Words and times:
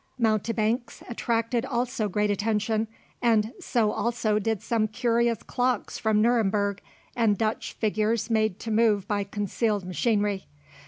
Mountebanks 0.17 1.03
attracted 1.07 1.63
also 1.63 2.09
great 2.09 2.31
attention, 2.31 2.87
and 3.21 3.53
so 3.59 3.91
also 3.91 4.39
did 4.39 4.63
some 4.63 4.87
curious 4.87 5.43
clocks 5.43 5.99
from 5.99 6.23
Neuremberg, 6.23 6.79
and 7.15 7.37
Dutch 7.37 7.73
figures 7.73 8.27
made 8.27 8.59
to 8.61 8.71
move 8.71 9.07
by 9.07 9.23
concealed 9.23 9.85
machinery. 9.85 10.47